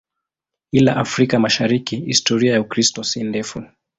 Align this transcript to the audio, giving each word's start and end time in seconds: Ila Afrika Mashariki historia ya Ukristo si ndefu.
Ila 0.71 0.95
Afrika 0.97 1.39
Mashariki 1.39 1.95
historia 2.05 2.53
ya 2.53 2.61
Ukristo 2.61 3.03
si 3.03 3.23
ndefu. 3.23 3.63